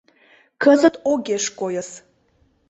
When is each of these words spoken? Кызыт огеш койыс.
Кызыт 0.61 0.95
огеш 1.11 1.45
койыс. 1.59 1.89